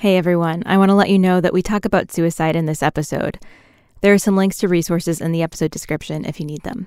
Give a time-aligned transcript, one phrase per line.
[0.00, 2.82] Hey everyone, I want to let you know that we talk about suicide in this
[2.82, 3.38] episode.
[4.00, 6.86] There are some links to resources in the episode description if you need them.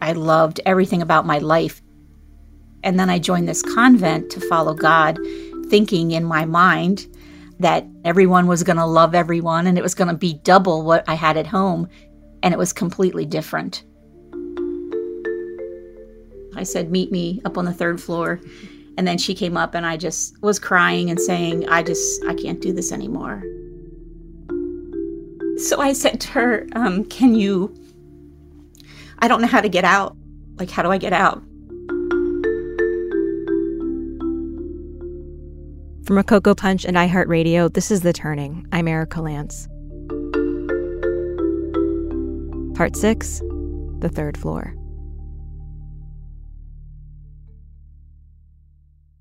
[0.00, 1.82] I loved everything about my life.
[2.84, 5.18] And then I joined this convent to follow God,
[5.70, 7.08] thinking in my mind
[7.60, 11.08] that everyone was going to love everyone and it was going to be double what
[11.08, 11.88] I had at home.
[12.42, 13.84] And it was completely different.
[16.56, 18.40] I said, Meet me up on the third floor.
[18.96, 22.34] And then she came up and I just was crying and saying, I just, I
[22.34, 23.42] can't do this anymore.
[25.56, 27.74] So I said to her, um, Can you,
[29.20, 30.16] I don't know how to get out.
[30.58, 31.42] Like, how do I get out?
[36.06, 38.66] From Rococo Punch and iHeartRadio, this is The Turning.
[38.72, 39.68] I'm Erika Lantz.
[42.76, 43.40] Part 6
[44.00, 44.74] The Third Floor.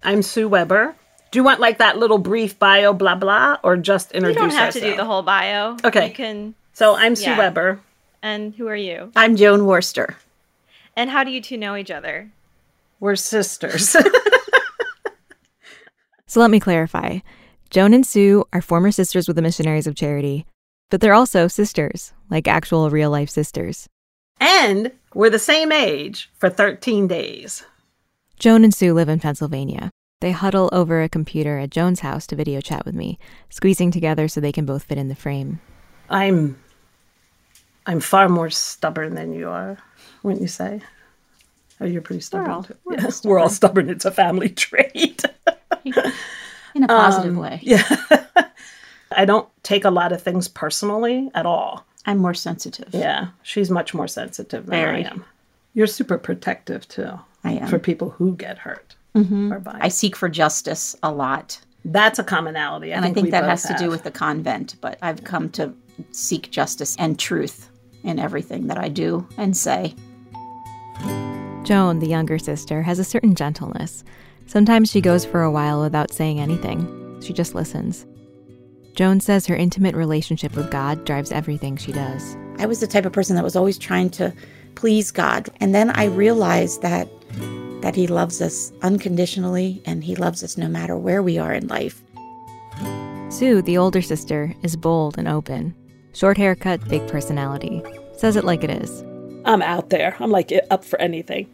[0.01, 0.93] I'm Sue Weber.
[1.31, 4.51] Do you want like that little brief bio, blah, blah, or just introduce You don't
[4.51, 5.77] have to do the whole bio.
[5.85, 6.09] Okay.
[6.09, 6.53] You can.
[6.73, 7.37] So I'm Sue Yeah.
[7.37, 7.79] Weber.
[8.21, 9.09] And who are you?
[9.15, 10.17] I'm Joan Worcester.
[10.97, 12.29] And how do you two know each other?
[12.99, 13.95] We're sisters.
[16.33, 17.19] So let me clarify.
[17.69, 20.47] Joan and Sue are former sisters with the Missionaries of Charity,
[20.89, 23.87] but they're also sisters, like actual real life sisters.
[24.39, 27.63] and we're the same age for 13 days.
[28.39, 29.91] Joan and Sue live in Pennsylvania.
[30.21, 33.19] They huddle over a computer at Joan's house to video chat with me,
[33.51, 35.59] squeezing together so they can both fit in the frame.
[36.09, 36.57] I'm
[37.85, 39.77] I'm far more stubborn than you are,
[40.23, 40.81] wouldn't you say?
[41.79, 42.49] Oh, you're pretty stubborn.
[42.49, 43.87] all- we're all Yeah, we're all stubborn.
[43.87, 45.21] It's a family trait.
[46.75, 47.59] In a positive Um, way.
[47.63, 47.83] Yeah.
[49.15, 51.85] I don't take a lot of things personally at all.
[52.05, 52.89] I'm more sensitive.
[52.91, 53.27] Yeah.
[53.43, 55.05] She's much more sensitive than Very.
[55.05, 55.23] I am.
[55.75, 57.19] You're super protective too.
[57.43, 57.67] I am.
[57.67, 58.95] For people who get hurt.
[59.15, 59.77] Or by.
[59.79, 61.59] I seek for justice a lot.
[61.85, 62.91] That's a commonality.
[62.91, 65.23] I and I think think that both has to do with the convent, but I've
[65.23, 65.71] come to
[66.11, 67.69] seek justice and truth
[68.03, 69.93] in everything that I do and say.
[71.63, 74.03] Joan, the younger sister, has a certain gentleness.
[74.45, 77.19] Sometimes she goes for a while without saying anything.
[77.21, 78.05] She just listens.
[78.95, 82.37] Joan says her intimate relationship with God drives everything she does.
[82.59, 84.33] I was the type of person that was always trying to
[84.75, 85.49] please God.
[85.59, 87.09] And then I realized that
[87.81, 91.67] that he loves us unconditionally and he loves us no matter where we are in
[91.67, 92.01] life.
[93.29, 95.75] Sue, the older sister, is bold and open.
[96.13, 97.81] Short haircut, big personality.
[98.15, 99.03] Says it like it is.
[99.43, 100.15] I'm out there.
[100.19, 101.49] I'm like up for anything.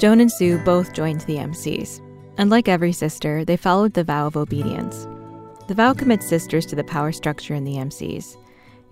[0.00, 2.00] Joan and Sue both joined the MCs.
[2.38, 5.06] And like every sister, they followed the vow of obedience.
[5.68, 8.38] The vow commits sisters to the power structure in the MCs.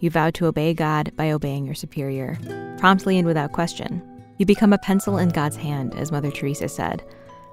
[0.00, 2.36] You vow to obey God by obeying your superior,
[2.76, 4.02] promptly and without question.
[4.36, 7.02] You become a pencil in God's hand, as Mother Teresa said,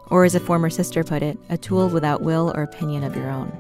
[0.08, 3.32] or as a former sister put it, a tool without will or opinion of your
[3.32, 3.58] own.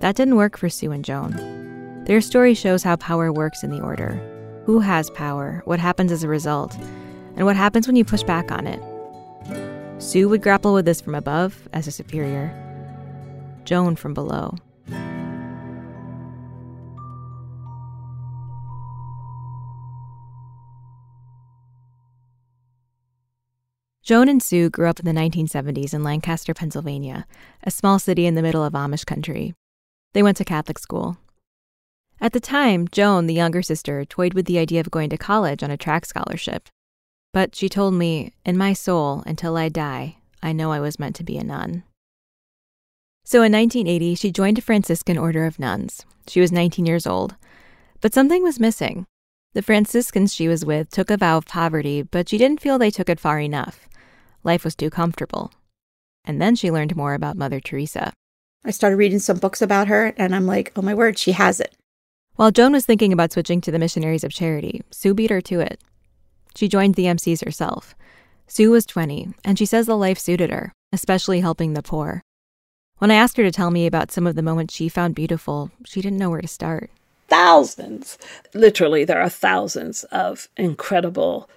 [0.00, 2.02] That didn't work for Sue and Joan.
[2.06, 4.20] Their story shows how power works in the order
[4.66, 6.76] who has power, what happens as a result,
[7.36, 8.82] and what happens when you push back on it.
[9.98, 12.54] Sue would grapple with this from above as a superior,
[13.64, 14.54] Joan from below.
[24.04, 27.26] Joan and Sue grew up in the 1970s in Lancaster, Pennsylvania,
[27.64, 29.52] a small city in the middle of Amish country.
[30.14, 31.18] They went to Catholic school.
[32.20, 35.62] At the time, Joan, the younger sister, toyed with the idea of going to college
[35.62, 36.68] on a track scholarship.
[37.32, 41.16] But she told me, in my soul, until I die, I know I was meant
[41.16, 41.82] to be a nun.
[43.24, 46.06] So in 1980, she joined a Franciscan order of nuns.
[46.26, 47.36] She was 19 years old.
[48.00, 49.06] But something was missing.
[49.52, 52.90] The Franciscans she was with took a vow of poverty, but she didn't feel they
[52.90, 53.88] took it far enough.
[54.44, 55.52] Life was too comfortable.
[56.24, 58.12] And then she learned more about Mother Teresa.
[58.64, 61.60] I started reading some books about her, and I'm like, oh my word, she has
[61.60, 61.74] it.
[62.36, 65.60] While Joan was thinking about switching to the Missionaries of Charity, Sue beat her to
[65.60, 65.80] it.
[66.58, 67.94] She joined the MCs herself.
[68.48, 72.20] Sue was 20, and she says the life suited her, especially helping the poor.
[72.96, 75.70] When I asked her to tell me about some of the moments she found beautiful,
[75.86, 76.90] she didn't know where to start.
[77.28, 78.18] Thousands.
[78.54, 81.48] Literally, there are thousands of incredible,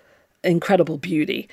[0.44, 1.50] incredible beauty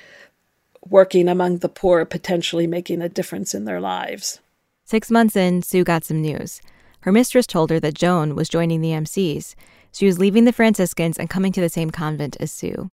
[0.87, 4.41] working among the poor, potentially making a difference in their lives.
[4.85, 6.61] Six months in, Sue got some news.
[6.99, 9.55] Her mistress told her that Joan was joining the MCs.
[9.91, 12.91] She was leaving the Franciscans and coming to the same convent as Sue.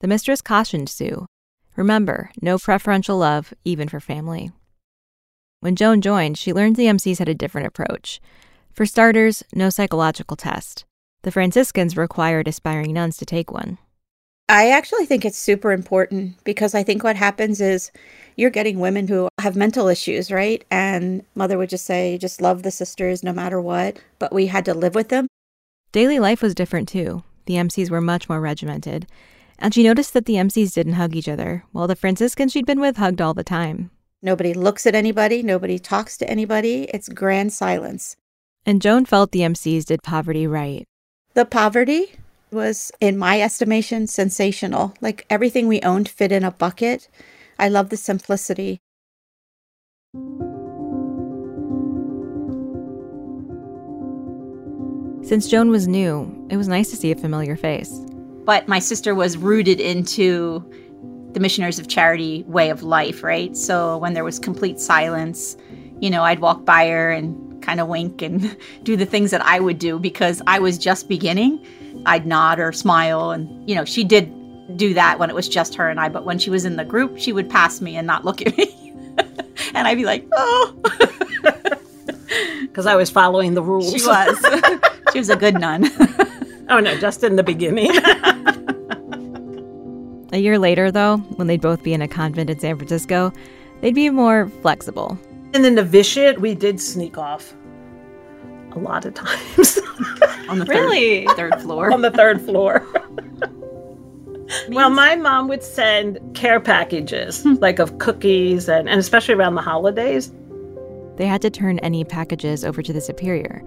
[0.00, 1.26] The mistress cautioned Sue
[1.74, 4.52] Remember, no preferential love, even for family.
[5.60, 8.20] When Joan joined, she learned the MCs had a different approach.
[8.72, 10.84] For starters, no psychological test.
[11.22, 13.78] The Franciscans required aspiring nuns to take one.
[14.48, 17.90] I actually think it's super important because I think what happens is
[18.36, 20.64] you're getting women who have mental issues, right?
[20.70, 23.98] And mother would just say, just love the sisters no matter what.
[24.18, 25.26] But we had to live with them.
[25.90, 27.24] Daily life was different too.
[27.46, 29.06] The MCs were much more regimented.
[29.58, 32.80] And she noticed that the MCs didn't hug each other, while the Franciscans she'd been
[32.80, 33.90] with hugged all the time.
[34.22, 36.84] Nobody looks at anybody, nobody talks to anybody.
[36.94, 38.16] It's grand silence.
[38.66, 40.84] And Joan felt the MCs did poverty right.
[41.34, 42.12] The poverty
[42.50, 44.94] was, in my estimation, sensational.
[45.00, 47.08] Like everything we owned fit in a bucket.
[47.58, 48.78] I love the simplicity.
[55.28, 58.07] Since Joan was new, it was nice to see a familiar face.
[58.48, 60.64] But my sister was rooted into
[61.32, 63.54] the Missionaries of Charity way of life, right?
[63.54, 65.54] So when there was complete silence,
[66.00, 69.44] you know, I'd walk by her and kind of wink and do the things that
[69.44, 71.62] I would do because I was just beginning.
[72.06, 73.32] I'd nod or smile.
[73.32, 74.32] And, you know, she did
[74.78, 76.08] do that when it was just her and I.
[76.08, 78.56] But when she was in the group, she would pass me and not look at
[78.56, 78.94] me.
[79.74, 80.74] and I'd be like, oh.
[82.62, 83.92] Because I was following the rules.
[83.92, 84.38] She was.
[85.12, 85.90] she was a good nun.
[86.70, 87.90] oh, no, just in the beginning.
[90.32, 93.32] a year later, though, when they'd both be in a convent in San Francisco,
[93.80, 95.18] they'd be more flexible.
[95.54, 97.54] In the novitiate, we did sneak off
[98.72, 99.78] a lot of times.
[100.48, 101.26] on the really?
[101.26, 101.92] third, third floor.
[101.92, 102.86] on the third floor.
[104.68, 107.54] well, my mom would send care packages, hmm.
[107.54, 110.32] like of cookies, and, and especially around the holidays.
[111.16, 113.64] They had to turn any packages over to the superior.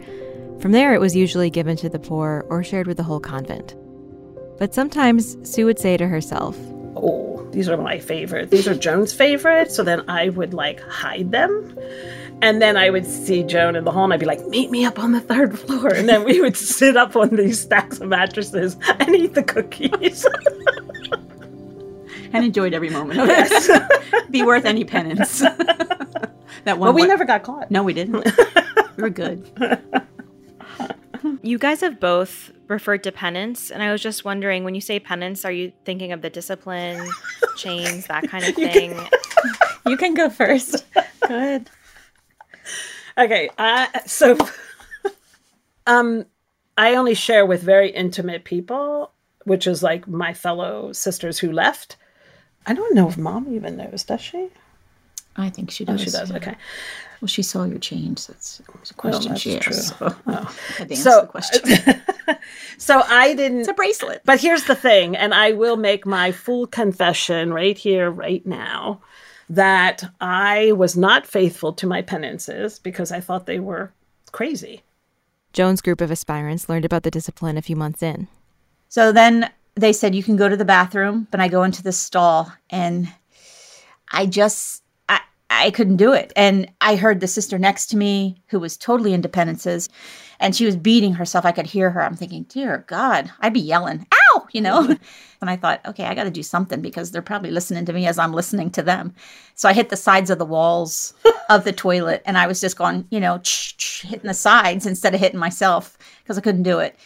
[0.59, 3.75] From there, it was usually given to the poor or shared with the whole convent.
[4.61, 6.55] But sometimes Sue would say to herself,
[6.95, 8.51] Oh, these are my favorite.
[8.51, 9.71] These are Joan's favorite.
[9.71, 11.75] So then I would like hide them.
[12.43, 14.85] And then I would see Joan in the hall and I'd be like, meet me
[14.85, 15.91] up on the third floor.
[15.91, 20.27] And then we would sit up on these stacks of mattresses and eat the cookies.
[22.31, 24.31] and enjoyed every moment of it.
[24.31, 25.39] Be worth any penance.
[25.39, 26.89] that one.
[26.89, 27.71] But we never got caught.
[27.71, 28.23] No, we didn't.
[28.95, 29.49] we were good.
[31.43, 34.99] You guys have both referred to penance, and I was just wondering when you say
[34.99, 37.07] penance, are you thinking of the discipline,
[37.57, 38.99] chains, that kind of thing?
[39.43, 40.85] You can, you can go first.
[40.93, 41.69] Go ahead.
[43.17, 44.37] Okay, uh, so
[45.87, 46.25] um,
[46.77, 49.11] I only share with very intimate people,
[49.45, 51.97] which is like my fellow sisters who left.
[52.65, 54.49] I don't know if mom even knows, does she?
[55.35, 56.01] I think she does.
[56.01, 56.29] Oh, she does.
[56.29, 56.37] yeah.
[56.37, 56.55] Okay.
[57.21, 58.25] Well, she saw your change.
[58.25, 58.59] That's
[58.89, 59.75] a question that's she true.
[59.75, 59.97] asked.
[59.99, 60.25] So Oh.
[60.27, 60.31] I
[60.79, 62.01] had to answer So, the question.
[62.79, 63.59] so I didn't.
[63.59, 64.23] It's a bracelet.
[64.25, 69.01] But here's the thing, and I will make my full confession right here, right now,
[69.49, 73.91] that I was not faithful to my penances because I thought they were
[74.31, 74.81] crazy.
[75.53, 78.29] Joan's group of aspirants learned about the discipline a few months in.
[78.89, 81.91] So then they said you can go to the bathroom, but I go into the
[81.91, 83.09] stall and
[84.11, 84.83] I just
[85.51, 86.31] I couldn't do it.
[86.37, 89.89] And I heard the sister next to me who was totally into penances
[90.39, 91.45] and she was beating herself.
[91.45, 92.01] I could hear her.
[92.01, 94.79] I'm thinking, dear God, I'd be yelling, ow, you know?
[95.41, 98.07] and I thought, okay, I got to do something because they're probably listening to me
[98.07, 99.13] as I'm listening to them.
[99.53, 101.13] So I hit the sides of the walls
[101.49, 103.41] of the toilet and I was just going, you know,
[103.77, 106.97] hitting the sides instead of hitting myself because I couldn't do it.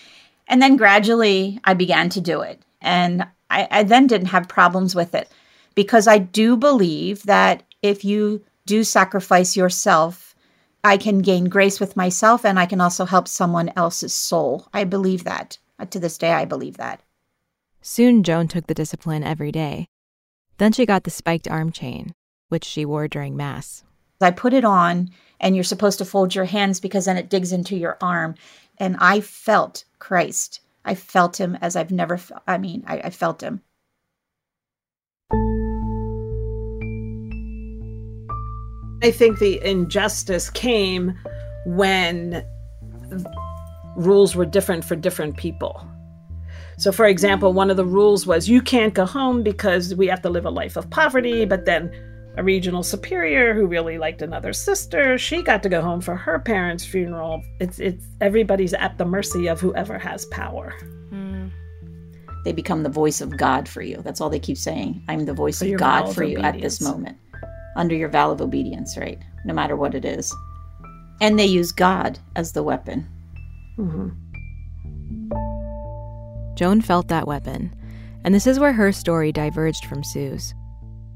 [0.48, 2.62] And then gradually I began to do it.
[2.80, 5.32] And I, I then didn't have problems with it
[5.74, 10.36] because I do believe that if you do sacrifice yourself,
[10.84, 14.68] I can gain grace with myself and I can also help someone else's soul.
[14.74, 15.58] I believe that.
[15.80, 17.02] Uh, To this day, I believe that.
[17.82, 19.88] Soon, Joan took the discipline every day.
[20.58, 22.14] Then she got the spiked arm chain,
[22.50, 23.84] which she wore during Mass.
[24.22, 27.52] I put it on, and you're supposed to fold your hands because then it digs
[27.52, 28.36] into your arm.
[28.78, 30.62] And I felt Christ.
[30.86, 33.62] I felt him as I've never, fe- I mean, I, I felt him.
[39.04, 41.18] I think the injustice came
[41.66, 42.46] when
[43.96, 45.88] rules were different for different people.
[46.78, 50.22] So, for example, one of the rules was you can't go home because we have
[50.24, 51.46] to live a life of poverty.
[51.46, 51.92] But then
[52.38, 56.40] a regional superior who really liked another sister, she got to go home for her
[56.40, 57.42] parents' funeral.
[57.60, 60.72] It's it's everybody's at the mercy of whoever has power.
[61.10, 61.48] Hmm.
[62.44, 64.02] They become the voice of God for you.
[64.04, 65.02] That's all they keep saying.
[65.08, 67.18] I'm the voice For of God for you at this moment,
[67.76, 69.20] under your vow of obedience, right?
[69.46, 70.34] No matter what it is.
[71.22, 73.08] And they use God as the weapon.
[73.78, 74.10] Mm-hmm.
[76.56, 77.76] Joan felt that weapon,
[78.24, 80.54] and this is where her story diverged from Sue's.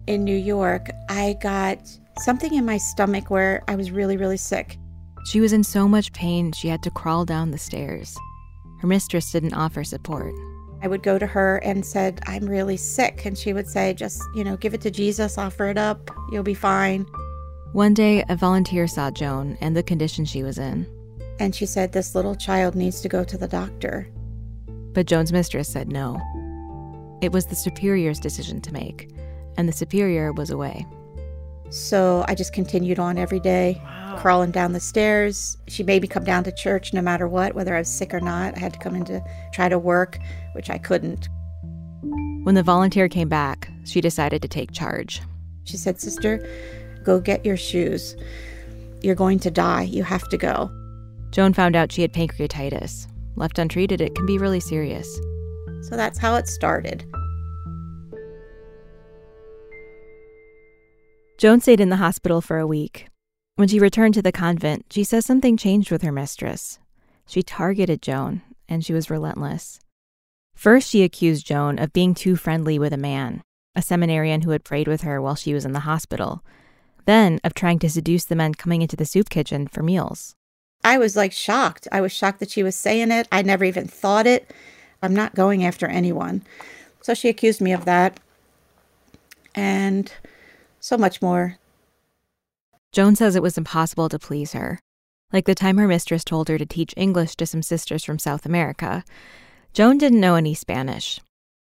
[0.09, 1.79] in New York, I got
[2.17, 4.77] something in my stomach where I was really, really sick.
[5.25, 8.17] She was in so much pain she had to crawl down the stairs.
[8.81, 10.33] Her mistress didn't offer support.
[10.81, 13.25] I would go to her and said, I'm really sick.
[13.25, 16.43] And she would say, just, you know, give it to Jesus, offer it up, you'll
[16.43, 17.05] be fine.
[17.73, 20.87] One day, a volunteer saw Joan and the condition she was in,
[21.39, 24.07] And she said, this little child needs to go to the doctor.
[24.93, 26.19] but Joan's mistress said no.
[27.21, 29.11] It was the superior's decision to make,
[29.57, 30.85] and the superior was away.
[31.69, 33.81] So I just continued on every day,
[34.17, 35.57] crawling down the stairs.
[35.67, 38.19] She made me come down to church no matter what, whether I was sick or
[38.19, 38.55] not.
[38.55, 39.23] I had to come in to
[39.53, 40.17] try to work,
[40.53, 41.29] which I couldn't.
[42.43, 45.21] When the volunteer came back, she decided to take charge.
[45.65, 46.47] She said, Sister,
[47.03, 48.15] go get your shoes.
[49.01, 49.83] You're going to die.
[49.83, 50.71] You have to go.
[51.31, 53.05] Joan found out she had pancreatitis.
[53.35, 55.07] Left untreated, it can be really serious.
[55.83, 57.05] So that's how it started.
[61.39, 63.07] Joan stayed in the hospital for a week.
[63.55, 66.79] When she returned to the convent, she says something changed with her mistress.
[67.25, 69.79] She targeted Joan, and she was relentless.
[70.53, 73.41] First, she accused Joan of being too friendly with a man,
[73.73, 76.43] a seminarian who had prayed with her while she was in the hospital.
[77.05, 80.35] Then, of trying to seduce the men coming into the soup kitchen for meals.
[80.83, 81.87] I was like shocked.
[81.89, 83.29] I was shocked that she was saying it.
[83.31, 84.53] I never even thought it.
[85.01, 86.41] I'm not going after anyone.
[87.01, 88.19] So she accused me of that.
[89.55, 90.11] And
[90.79, 91.57] so much more.
[92.91, 94.79] Joan says it was impossible to please her.
[95.31, 98.45] Like the time her mistress told her to teach English to some sisters from South
[98.45, 99.03] America.
[99.73, 101.19] Joan didn't know any Spanish.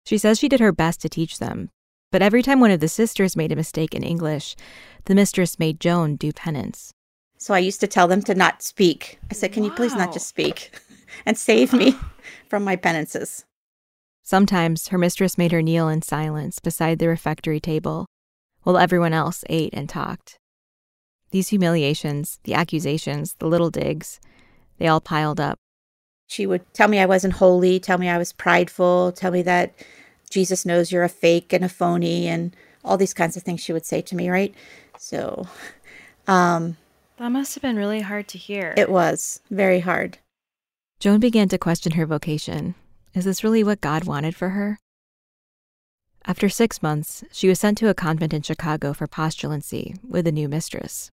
[0.04, 1.70] She says she did her best to teach them,
[2.10, 4.56] but every time one of the sisters made a mistake in English,
[5.04, 6.92] the mistress made Joan do penance.
[7.38, 9.18] So I used to tell them to not speak.
[9.30, 10.72] I said, Can you please not just speak
[11.26, 11.96] and save me
[12.48, 13.44] from my penances?
[14.22, 18.06] Sometimes her mistress made her kneel in silence beside the refectory table,
[18.62, 20.38] while everyone else ate and talked.
[21.30, 24.20] These humiliations, the accusations, the little digs,
[24.78, 25.58] they all piled up.
[26.28, 29.72] She would tell me I wasn't holy, tell me I was prideful, tell me that
[30.30, 32.54] Jesus knows you're a fake and a phony, and
[32.84, 34.54] all these kinds of things she would say to me, right?
[34.98, 35.46] So
[36.26, 36.76] um,
[37.18, 38.74] That must have been really hard to hear.
[38.76, 40.18] it was very hard.
[41.00, 42.74] Joan began to question her vocation.
[43.14, 44.78] Is this really what God wanted for her?
[46.24, 50.32] After six months, she was sent to a convent in Chicago for postulancy with a
[50.32, 51.10] new mistress.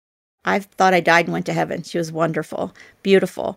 [0.45, 1.83] I thought I died and went to heaven.
[1.83, 3.57] She was wonderful, beautiful.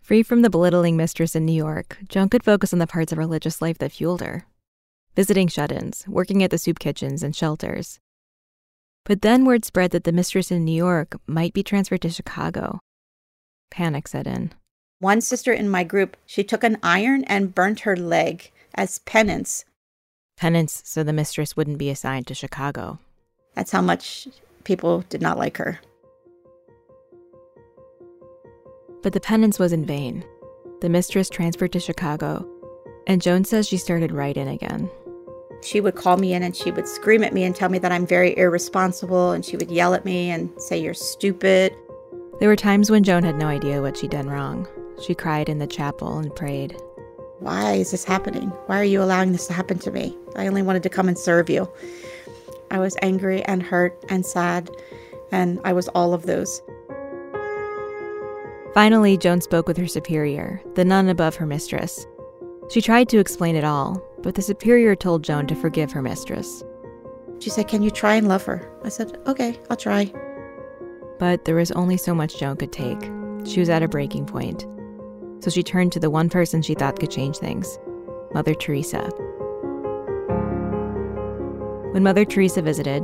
[0.00, 3.18] Free from the belittling mistress in New York, Joan could focus on the parts of
[3.18, 4.46] religious life that fueled her
[5.14, 8.00] visiting shut ins, working at the soup kitchens and shelters.
[9.04, 12.80] But then word spread that the mistress in New York might be transferred to Chicago.
[13.70, 14.52] Panic set in.
[14.98, 19.64] One sister in my group, she took an iron and burnt her leg as penance.
[20.36, 22.98] Penance so the mistress wouldn't be assigned to Chicago.
[23.54, 24.28] That's how much
[24.64, 25.80] people did not like her.
[29.02, 30.24] But the penance was in vain.
[30.80, 32.46] The mistress transferred to Chicago,
[33.06, 34.90] and Joan says she started writing again.
[35.62, 37.92] She would call me in and she would scream at me and tell me that
[37.92, 41.74] I'm very irresponsible, and she would yell at me and say, You're stupid.
[42.40, 44.68] There were times when Joan had no idea what she'd done wrong.
[45.06, 46.76] She cried in the chapel and prayed.
[47.40, 48.48] Why is this happening?
[48.66, 50.16] Why are you allowing this to happen to me?
[50.36, 51.68] I only wanted to come and serve you.
[52.70, 54.70] I was angry and hurt and sad,
[55.32, 56.62] and I was all of those.
[58.72, 62.06] Finally, Joan spoke with her superior, the nun above her mistress.
[62.70, 66.64] She tried to explain it all, but the superior told Joan to forgive her mistress.
[67.40, 68.68] She said, Can you try and love her?
[68.82, 70.12] I said, Okay, I'll try.
[71.18, 73.00] But there was only so much Joan could take.
[73.44, 74.66] She was at a breaking point.
[75.44, 77.78] So she turned to the one person she thought could change things
[78.32, 79.10] Mother Teresa.
[81.92, 83.02] When Mother Teresa visited,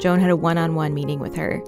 [0.00, 1.62] Joan had a one on one meeting with her.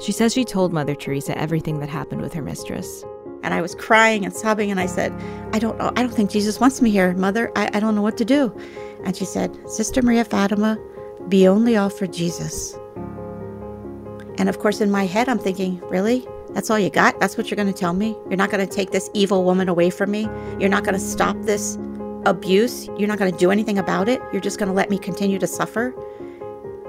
[0.00, 3.04] She says she told Mother Teresa everything that happened with her mistress.
[3.42, 5.12] And I was crying and sobbing, and I said,
[5.52, 5.92] I don't know.
[5.94, 7.52] I don't think Jesus wants me here, Mother.
[7.56, 8.58] I, I don't know what to do.
[9.04, 10.78] And she said, Sister Maria Fatima,
[11.28, 12.74] be only all for Jesus.
[14.38, 16.26] And of course, in my head, I'm thinking, really?
[16.56, 17.20] That's all you got?
[17.20, 18.16] That's what you're going to tell me?
[18.30, 20.22] You're not going to take this evil woman away from me?
[20.58, 21.76] You're not going to stop this
[22.24, 22.86] abuse?
[22.96, 24.22] You're not going to do anything about it?
[24.32, 25.94] You're just going to let me continue to suffer?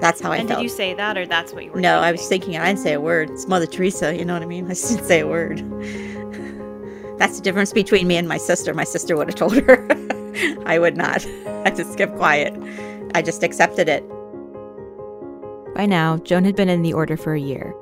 [0.00, 0.60] That's how I and felt.
[0.60, 1.82] did you say that, or that's what you were?
[1.82, 2.04] no, thinking?
[2.04, 3.28] I was thinking, I didn't say a word.
[3.28, 4.64] It's Mother Teresa, you know what I mean?
[4.64, 5.58] I just didn't say a word.
[7.18, 8.72] That's the difference between me and my sister.
[8.72, 9.86] My sister would have told her.
[10.64, 11.26] I would not.
[11.66, 12.54] I just kept quiet.
[13.14, 14.02] I just accepted it.
[15.74, 17.74] By now, Joan had been in the order for a year.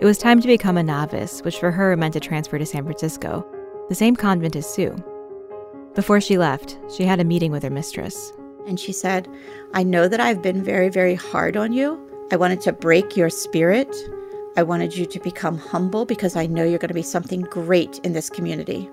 [0.00, 2.84] It was time to become a novice, which for her meant to transfer to San
[2.84, 3.44] Francisco,
[3.88, 4.96] the same convent as Sue.
[5.96, 8.32] Before she left, she had a meeting with her mistress.
[8.68, 9.28] And she said,
[9.74, 11.98] I know that I've been very, very hard on you.
[12.30, 13.92] I wanted to break your spirit.
[14.56, 17.98] I wanted you to become humble because I know you're going to be something great
[18.04, 18.88] in this community.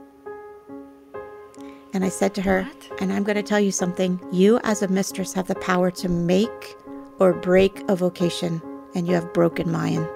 [1.94, 2.68] And I said to her,
[3.00, 4.20] and I'm going to tell you something.
[4.32, 6.76] You, as a mistress, have the power to make
[7.20, 8.60] or break a vocation,
[8.96, 10.08] and you have broken mine.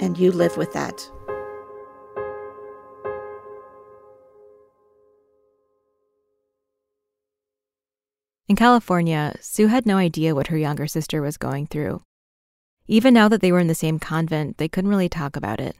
[0.00, 1.10] And you live with that.
[8.48, 12.02] In California, Sue had no idea what her younger sister was going through.
[12.86, 15.76] Even now that they were in the same convent, they couldn't really talk about it.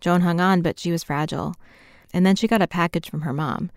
[0.00, 1.54] Joan hung on, but she was fragile.
[2.14, 3.70] And then she got a package from her mom.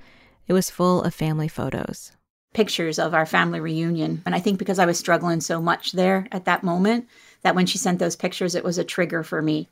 [0.47, 2.11] It was full of family photos.
[2.53, 4.21] Pictures of our family reunion.
[4.25, 7.07] And I think because I was struggling so much there at that moment,
[7.45, 9.69] that when she sent those pictures, it was a trigger for me.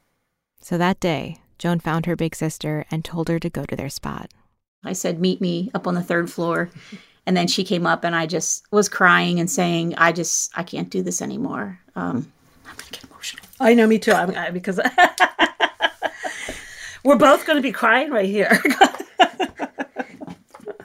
[0.62, 3.90] So that day, Joan found her big sister and told her to go to their
[3.90, 4.30] spot.
[4.84, 6.70] I said, Meet me up on the third floor.
[7.26, 10.64] And then she came up and I just was crying and saying, I just, I
[10.64, 11.80] can't do this anymore.
[11.96, 12.30] Um,
[12.66, 13.46] I'm going to get emotional.
[13.62, 14.12] I know, me too.
[14.12, 14.78] I'm, I, because
[17.06, 18.62] we're both going to be crying right here.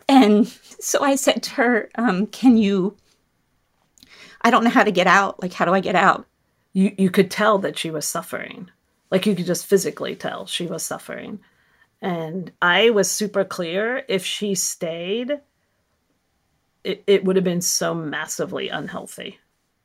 [0.08, 2.96] And so I said to her, um, Can you,
[4.42, 5.42] I don't know how to get out.
[5.42, 6.27] Like, how do I get out?
[6.78, 8.70] You you could tell that she was suffering.
[9.10, 11.40] Like you could just physically tell she was suffering.
[12.00, 15.40] And I was super clear if she stayed,
[16.84, 19.40] it, it would have been so massively unhealthy.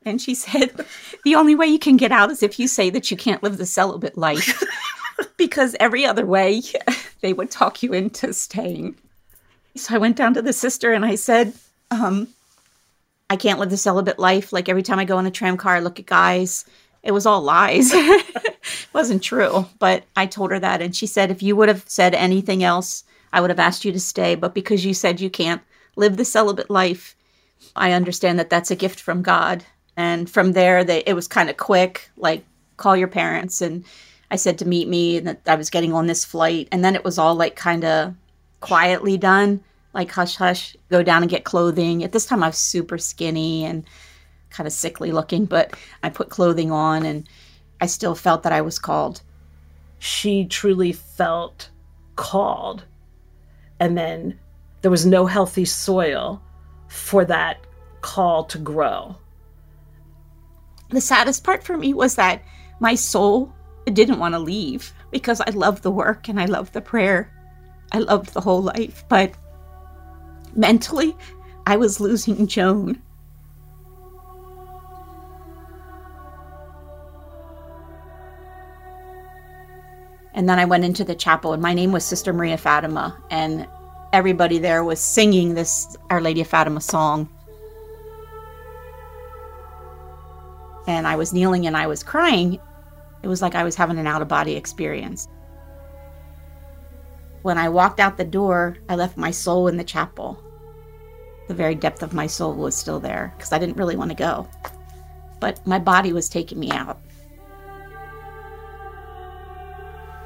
[0.05, 0.85] And she said,
[1.23, 3.57] The only way you can get out is if you say that you can't live
[3.57, 4.63] the celibate life.
[5.37, 6.61] because every other way,
[7.21, 8.95] they would talk you into staying.
[9.75, 11.53] So I went down to the sister and I said,
[11.89, 12.27] um,
[13.29, 14.53] I can't live the celibate life.
[14.53, 16.65] Like every time I go in a tram car, I look at guys.
[17.03, 17.91] It was all lies.
[17.93, 19.65] it wasn't true.
[19.79, 20.81] But I told her that.
[20.81, 23.91] And she said, if you would have said anything else, I would have asked you
[23.91, 24.35] to stay.
[24.35, 25.61] But because you said you can't
[25.95, 27.15] live the celibate life,
[27.75, 29.63] I understand that that's a gift from God.
[29.97, 32.43] And from there, they, it was kind of quick, like
[32.77, 33.61] call your parents.
[33.61, 33.83] And
[34.31, 36.67] I said to meet me and that I was getting on this flight.
[36.71, 38.15] And then it was all like kind of
[38.61, 39.61] quietly done,
[39.93, 42.03] like hush hush, go down and get clothing.
[42.03, 43.83] At this time, I was super skinny and
[44.53, 47.27] kind of sickly looking, but I put clothing on and
[47.81, 49.21] I still felt that I was called.
[49.99, 51.69] She truly felt
[52.15, 52.85] called.
[53.79, 54.39] And then
[54.81, 56.41] there was no healthy soil
[56.87, 57.57] for that
[58.01, 59.15] call to grow.
[60.89, 62.43] The saddest part for me was that
[62.79, 63.51] my soul
[63.85, 67.31] didn't want to leave because I loved the work and I loved the prayer.
[67.91, 69.33] I loved the whole life, but
[70.55, 71.15] mentally,
[71.65, 73.01] I was losing Joan.
[80.33, 83.67] And then I went into the chapel, and my name was Sister Maria Fatima, and
[84.13, 87.29] everybody there was singing this Our Lady of Fatima song.
[90.87, 92.59] And I was kneeling and I was crying.
[93.23, 95.27] It was like I was having an out of body experience.
[97.41, 100.41] When I walked out the door, I left my soul in the chapel.
[101.47, 104.15] The very depth of my soul was still there because I didn't really want to
[104.15, 104.47] go.
[105.39, 107.01] But my body was taking me out.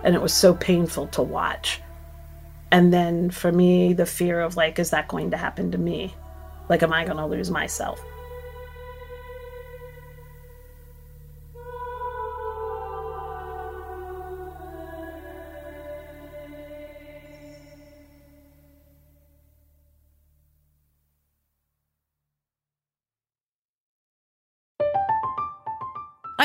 [0.07, 1.81] And it was so painful to watch.
[2.71, 6.15] And then for me, the fear of like, is that going to happen to me?
[6.69, 8.01] Like, am I going to lose myself?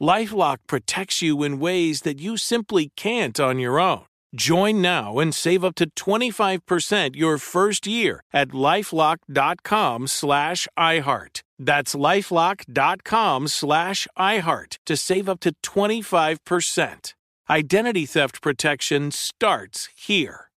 [0.00, 4.06] Lifelock protects you in ways that you simply can't on your own.
[4.34, 11.42] Join now and save up to 25% your first year at lifelock.com slash iHeart.
[11.58, 17.14] That's lifelock.com slash iHeart to save up to 25%.
[17.50, 20.50] Identity theft protection starts here.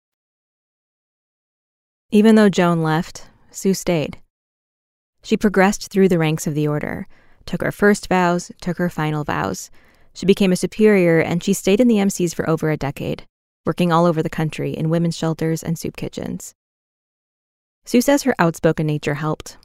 [2.11, 4.19] Even though Joan left, Sue stayed.
[5.23, 7.07] She progressed through the ranks of the order,
[7.45, 9.69] took her first vows, took her final vows.
[10.13, 13.25] She became a superior, and she stayed in the MCs for over a decade
[13.65, 16.53] working all over the country in women's shelters and soup kitchens.
[17.85, 19.57] Sue says her outspoken nature helped,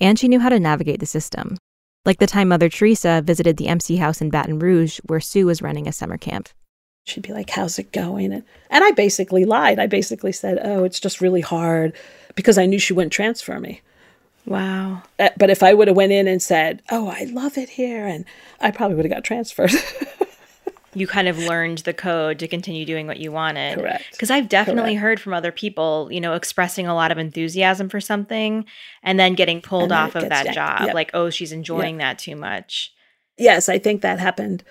[0.00, 1.56] and she knew how to navigate the system,
[2.04, 5.62] like the time Mother Teresa visited the MC house in Baton Rouge where Sue was
[5.62, 6.48] running a summer camp.
[7.04, 8.32] She'd be like, How's it going?
[8.32, 9.78] And, and I basically lied.
[9.78, 11.92] I basically said, Oh, it's just really hard
[12.34, 13.80] because I knew she wouldn't transfer me.
[14.46, 15.02] Wow.
[15.18, 18.06] Uh, but if I would have went in and said, "Oh, I love it here,"
[18.06, 18.24] and
[18.60, 19.72] I probably would have got transferred.
[20.94, 23.78] you kind of learned the code to continue doing what you wanted.
[23.78, 24.04] Correct.
[24.12, 25.02] Because I've definitely Correct.
[25.02, 28.64] heard from other people, you know, expressing a lot of enthusiasm for something
[29.02, 30.54] and then getting pulled And off of that yanked.
[30.54, 30.80] job.
[30.86, 30.94] Yep.
[30.94, 32.92] Like, oh, she's enjoying that too much.
[33.36, 34.64] yes, I think that happened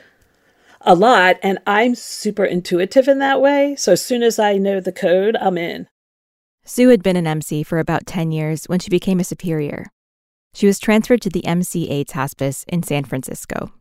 [0.81, 1.37] a lot.
[1.43, 3.75] And I'm super intuitive in that way.
[3.75, 5.87] So as soon as I know the code, I'm in.
[6.67, 9.87] Sue had been an MC for about 10 years when she became a superior.
[10.55, 13.71] She was transferred to the MC AIDS hospice in San Francisco.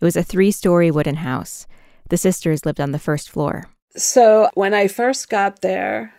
[0.00, 1.66] It was a three story wooden house.
[2.10, 3.70] The sisters lived on the first floor.
[3.96, 6.12] So when I first got there,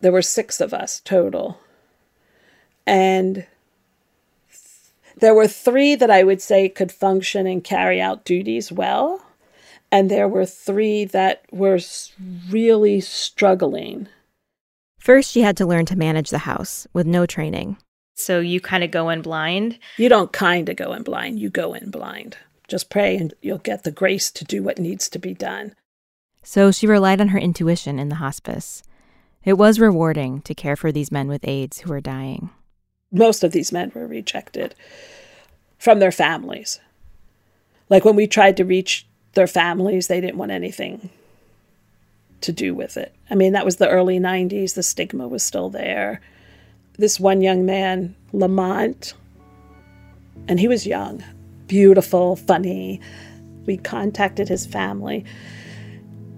[0.00, 1.60] there were six of us total.
[2.86, 3.46] And
[5.18, 9.22] there were three that I would say could function and carry out duties well.
[9.92, 11.78] And there were three that were
[12.48, 14.08] really struggling.
[14.98, 17.78] First, she had to learn to manage the house with no training.
[18.14, 19.78] So you kind of go in blind.
[19.96, 22.36] You don't kind of go in blind, you go in blind.
[22.66, 25.74] Just pray and you'll get the grace to do what needs to be done.
[26.42, 28.82] So she relied on her intuition in the hospice.
[29.44, 32.50] It was rewarding to care for these men with AIDS who were dying.
[33.10, 34.74] most of these men were rejected
[35.78, 36.80] from their families.
[37.88, 41.08] Like when we tried to reach their families, they didn't want anything
[42.42, 43.14] to do with it.
[43.30, 46.20] I mean, that was the early 90s, the stigma was still there.
[46.98, 49.14] This one young man, Lamont,
[50.48, 51.22] and he was young,
[51.66, 53.00] beautiful, funny.
[53.66, 55.24] We contacted his family.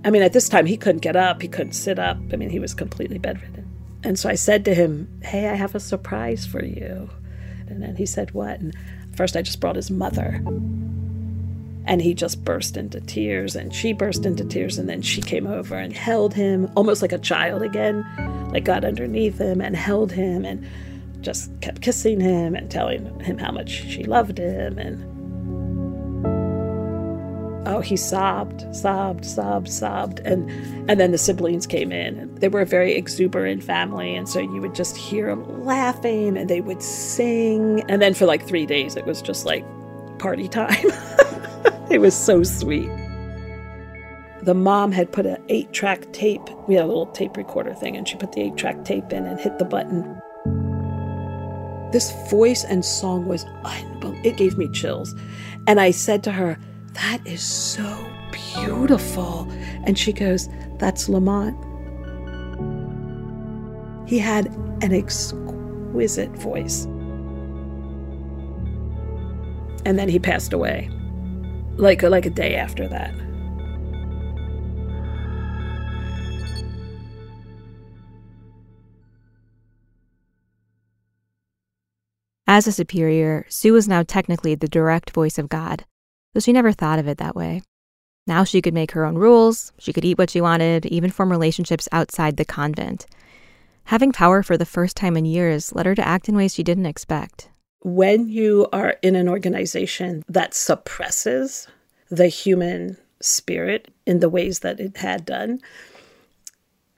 [0.05, 2.19] I mean, at this time, he couldn't get up, he couldn't sit up.
[2.33, 3.67] I mean, he was completely bedridden.
[4.03, 7.11] And so I said to him, Hey, I have a surprise for you.
[7.69, 8.61] And then he said, What?
[8.61, 8.75] And
[9.15, 10.43] first I just brought his mother.
[11.87, 14.79] And he just burst into tears, and she burst into tears.
[14.79, 18.05] And then she came over and held him almost like a child again,
[18.53, 20.67] like got underneath him and held him and
[21.21, 24.79] just kept kissing him and telling him how much she loved him.
[24.79, 25.05] And
[27.67, 30.21] oh, he sobbed, sobbed, sobbed, sobbed.
[30.21, 30.51] And,
[30.91, 32.35] and then the siblings came in.
[32.37, 34.15] They were a very exuberant family.
[34.15, 37.85] And so you would just hear them laughing and they would sing.
[37.89, 39.65] And then for like three days, it was just like
[40.19, 40.87] party time.
[41.91, 42.91] it was so sweet.
[44.43, 46.43] The mom had put an eight track tape.
[46.67, 49.27] We had a little tape recorder thing, and she put the eight track tape in
[49.27, 50.21] and hit the button.
[51.93, 54.19] This voice and song was unbelievable.
[54.25, 55.15] It gave me chills.
[55.67, 56.59] And I said to her,
[56.95, 59.51] That is so beautiful.
[59.85, 61.57] And she goes, That's Lamont.
[64.09, 64.47] He had
[64.83, 66.85] an exquisite voice.
[69.85, 70.91] And then he passed away,
[71.81, 73.15] like like a day after that.
[82.53, 85.85] As a superior, Sue was now technically the direct voice of God,
[86.35, 87.63] though she never thought of it that way.
[88.27, 91.31] Now she could make her own rules, she could eat what she wanted, even form
[91.31, 93.07] relationships outside the convent.
[93.85, 96.65] Having power for the first time in years led her to act in ways she
[96.65, 97.51] didn't expect.
[97.83, 101.67] When you are in an organization that suppresses
[102.11, 105.61] the human spirit in the ways that it had done,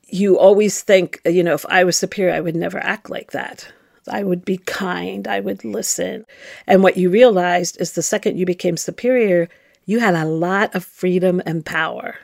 [0.08, 3.72] you always think, you know, if I was superior, I would never act like that.
[4.10, 6.26] I would be kind, I would listen.
[6.66, 9.48] And what you realized is the second you became superior,
[9.86, 12.16] you had a lot of freedom and power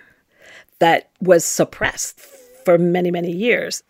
[0.80, 2.20] that was suppressed
[2.64, 3.82] for many, many years.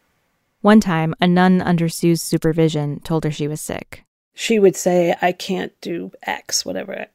[0.60, 4.04] One time, a nun under Sue's supervision told her she was sick.
[4.40, 7.06] She would say, I can't do X, whatever.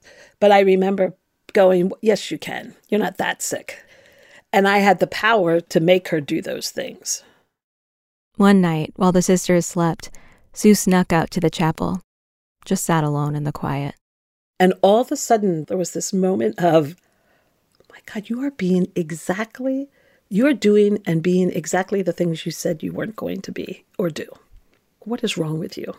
[0.41, 1.13] But I remember
[1.53, 2.75] going, Yes, you can.
[2.89, 3.81] You're not that sick.
[4.51, 7.23] And I had the power to make her do those things.
[8.36, 10.12] One night, while the sisters slept,
[10.51, 12.01] Sue snuck out to the chapel,
[12.65, 13.95] just sat alone in the quiet.
[14.59, 16.97] And all of a sudden, there was this moment of,
[17.81, 19.88] oh my God, you are being exactly,
[20.27, 24.09] you're doing and being exactly the things you said you weren't going to be or
[24.09, 24.27] do.
[24.99, 25.93] What is wrong with you?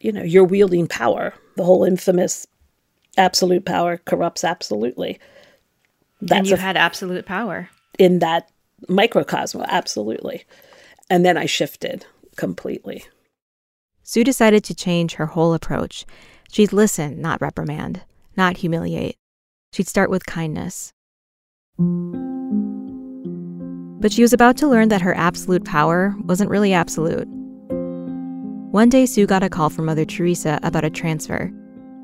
[0.00, 1.34] You know, you're wielding power.
[1.56, 2.46] The whole infamous
[3.16, 5.18] absolute power corrupts absolutely.
[6.20, 8.50] That's and you a, had absolute power in that
[8.88, 10.44] microcosm, absolutely.
[11.10, 13.04] And then I shifted completely.
[14.02, 16.04] Sue decided to change her whole approach.
[16.50, 18.02] She'd listen, not reprimand,
[18.36, 19.16] not humiliate.
[19.72, 20.92] She'd start with kindness.
[24.00, 27.28] But she was about to learn that her absolute power wasn't really absolute.
[28.72, 31.52] One day, Sue got a call from Mother Teresa about a transfer.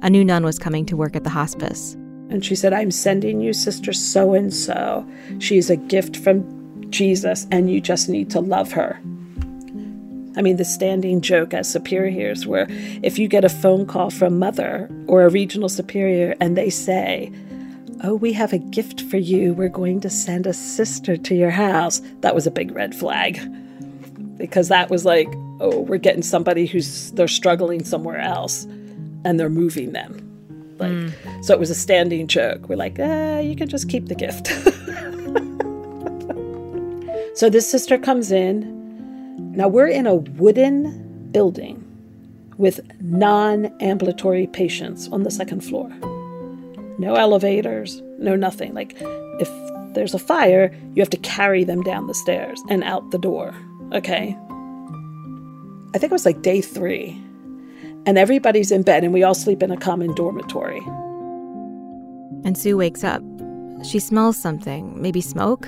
[0.02, 1.94] A new nun was coming to work at the hospice.
[2.28, 5.10] And she said, I'm sending you Sister So and so.
[5.38, 9.00] She's a gift from Jesus, and you just need to love her.
[10.36, 12.66] I mean, the standing joke as superiors, where
[13.02, 17.32] if you get a phone call from mother or a regional superior and they say,
[18.04, 19.54] Oh, we have a gift for you.
[19.54, 22.02] We're going to send a sister to your house.
[22.20, 23.40] That was a big red flag
[24.36, 25.28] because that was like,
[25.60, 28.64] oh, we're getting somebody who's they're struggling somewhere else
[29.24, 30.24] and they're moving them.
[30.78, 31.44] Like, mm.
[31.44, 32.68] so it was a standing joke.
[32.68, 34.46] We're like, ah, you can just keep the gift.
[37.36, 38.78] so this sister comes in.
[39.52, 41.84] Now we're in a wooden building
[42.58, 45.88] with non ambulatory patients on the second floor.
[46.98, 48.74] No elevators, no nothing.
[48.74, 49.48] Like, if
[49.94, 53.54] there's a fire, you have to carry them down the stairs and out the door.
[53.92, 54.36] Okay.
[55.98, 57.20] I think it was like day three
[58.06, 60.78] and everybody's in bed and we all sleep in a common dormitory.
[62.44, 63.20] And Sue wakes up.
[63.82, 65.66] She smells something, maybe smoke.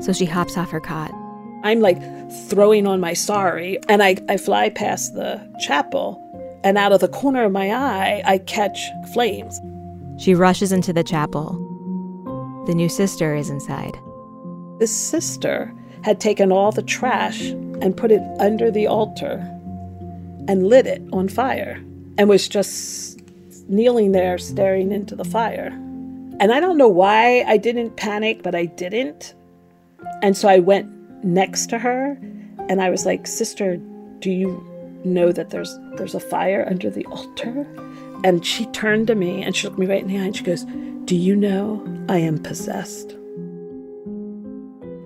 [0.00, 1.12] So she hops off her cot.
[1.62, 2.02] I'm like
[2.48, 6.18] throwing on my sari and I, I fly past the chapel
[6.64, 8.80] and out of the corner of my eye, I catch
[9.12, 9.60] flames.
[10.20, 11.52] She rushes into the chapel.
[12.66, 13.96] The new sister is inside.
[14.80, 19.36] This sister had taken all the trash and put it under the altar
[20.48, 21.80] and lit it on fire
[22.18, 23.20] and was just
[23.68, 25.68] kneeling there staring into the fire.
[26.40, 29.34] And I don't know why I didn't panic, but I didn't.
[30.22, 30.90] And so I went
[31.24, 32.18] next to her
[32.68, 33.76] and I was like, "Sister,
[34.18, 34.62] do you
[35.04, 37.66] know that there's there's a fire under the altar?"
[38.24, 40.44] And she turned to me and she looked me right in the eye and she
[40.44, 40.64] goes,
[41.04, 43.16] "Do you know I am possessed?"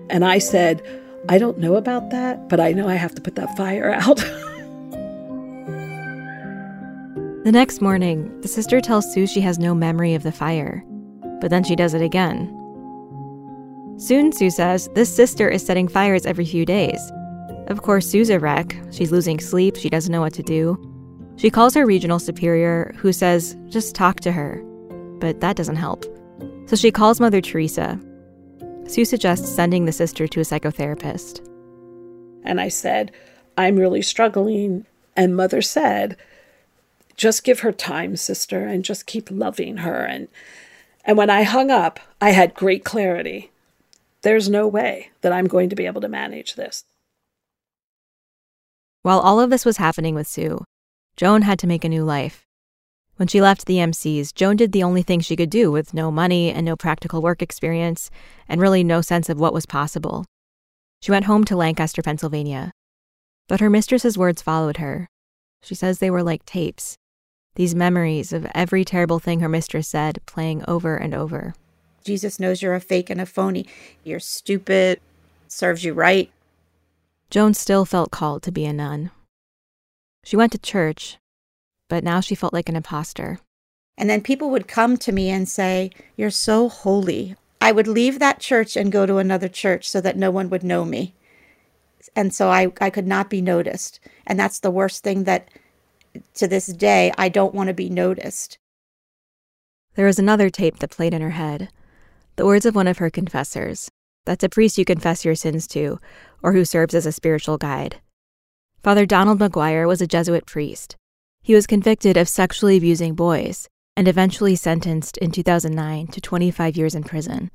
[0.09, 0.81] And I said,
[1.29, 4.23] "I don't know about that, but I know I have to put that fire out."
[7.47, 10.83] The next morning, the sister tells Sue she has no memory of the fire,
[11.39, 12.53] but then she does it again.
[13.97, 16.99] Soon, Sue says, this sister is setting fires every few days.
[17.67, 18.75] Of course, Sue's a wreck.
[18.91, 20.77] She's losing sleep, she doesn't know what to do.
[21.37, 24.61] She calls her regional superior, who says, just talk to her.
[25.19, 26.03] But that doesn't help.
[26.65, 27.97] So she calls Mother Teresa.
[28.87, 31.45] Sue suggests sending the sister to a psychotherapist.
[32.43, 33.11] And I said,
[33.57, 34.85] I'm really struggling.
[35.15, 36.15] And Mother said,
[37.17, 40.05] just give her time, sister, and just keep loving her.
[40.05, 40.29] And,
[41.03, 43.51] and when I hung up, I had great clarity.
[44.21, 46.85] There's no way that I'm going to be able to manage this.
[49.01, 50.63] While all of this was happening with Sue,
[51.17, 52.46] Joan had to make a new life.
[53.17, 56.09] When she left the MCs, Joan did the only thing she could do with no
[56.09, 58.09] money and no practical work experience,
[58.47, 60.25] and really no sense of what was possible.
[61.01, 62.71] She went home to Lancaster, Pennsylvania.
[63.47, 65.07] But her mistress's words followed her.
[65.61, 66.97] She says they were like tapes
[67.57, 71.55] these memories of every terrible thing her mistress said playing over and over.
[72.03, 73.65] Jesus knows you're a fake and a phony.
[74.03, 75.01] You're stupid,
[75.47, 76.31] serves you right.
[77.31, 79.09] Joan still felt called to be a nun.
[80.23, 81.17] She went to church,
[81.89, 83.39] but now she felt like an imposter.
[83.97, 87.35] And then people would come to me and say, You're so holy.
[87.59, 90.63] I would leave that church and go to another church so that no one would
[90.63, 91.15] know me.
[92.15, 93.99] And so I, I could not be noticed.
[94.25, 95.49] And that's the worst thing that
[96.35, 98.57] to this day, I don't want to be noticed.
[99.95, 101.69] There was another tape that played in her head
[102.35, 103.89] the words of one of her confessors.
[104.25, 105.99] That's a priest you confess your sins to,
[106.43, 107.99] or who serves as a spiritual guide.
[108.83, 110.95] Father Donald McGuire was a Jesuit priest.
[111.47, 116.93] He was convicted of sexually abusing boys and eventually sentenced in 2009 to 25 years
[116.93, 117.51] in prison.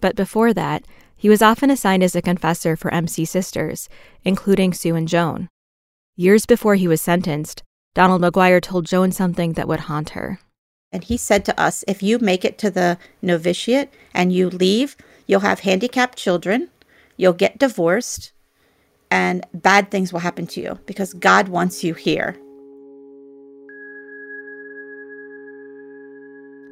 [0.00, 0.84] But before that,
[1.16, 3.88] he was often assigned as a confessor for MC sisters,
[4.24, 5.48] including Sue and Joan.
[6.16, 7.62] Years before he was sentenced,
[7.94, 10.40] Donald McGuire told Joan something that would haunt her.
[10.90, 14.96] And he said to us, if you make it to the novitiate and you leave,
[15.28, 16.68] you'll have handicapped children,
[17.16, 18.32] you'll get divorced,
[19.08, 22.36] and bad things will happen to you because God wants you here.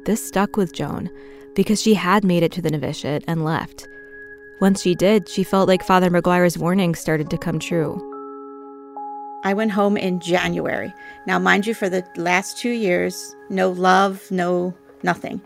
[0.05, 1.09] This stuck with Joan
[1.55, 3.87] because she had made it to the novitiate and left.
[4.59, 8.01] Once she did, she felt like Father McGuire's warnings started to come true.
[9.45, 10.93] I went home in January.
[11.27, 15.41] Now, mind you, for the last two years, no love, no nothing.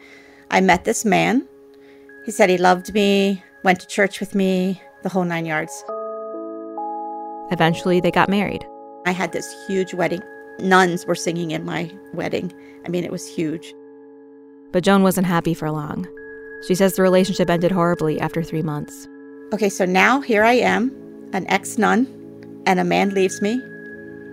[0.52, 1.48] I met this man.
[2.26, 5.84] He said he loved me, went to church with me, the whole nine yards.
[7.52, 8.66] Eventually, they got married.
[9.06, 10.22] I had this huge wedding.
[10.60, 12.52] Nuns were singing in my wedding.
[12.86, 13.74] I mean, it was huge.
[14.72, 16.08] But Joan wasn't happy for long.
[16.68, 19.08] She says the relationship ended horribly after three months.
[19.54, 20.92] Okay, so now here I am,
[21.34, 22.08] an ex nun,
[22.66, 23.62] and a man leaves me,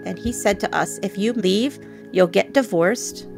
[0.05, 1.79] and he said to us, If you leave,
[2.13, 3.29] you'll get divorced,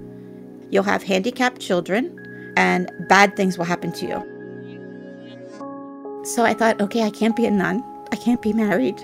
[0.70, 4.36] you'll have handicapped children, and bad things will happen to you.
[6.24, 7.84] So I thought, okay, I can't be a nun.
[8.10, 8.98] I can't be married.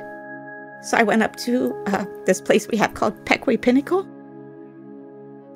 [0.83, 4.07] So I went up to uh, this place we have called Pequea Pinnacle.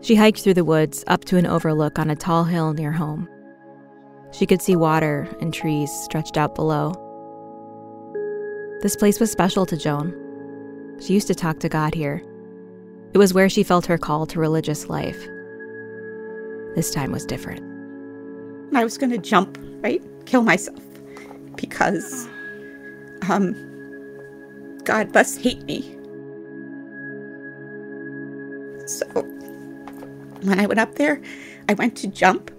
[0.07, 3.29] She hiked through the woods up to an overlook on a tall hill near home.
[4.31, 6.93] She could see water and trees stretched out below.
[8.83, 10.15] This place was special to Joan.
[11.01, 12.23] She used to talk to God here.
[13.15, 15.19] It was where she felt her call to religious life.
[16.77, 17.65] This time was different.
[18.77, 20.01] I was going to jump, right?
[20.25, 20.85] Kill myself
[21.57, 22.29] because
[23.29, 23.55] um,
[24.85, 25.83] God must hate me.
[28.87, 29.27] So
[30.47, 31.21] when I went up there,
[31.69, 32.51] I went to jump